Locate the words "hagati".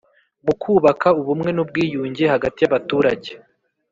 2.33-2.57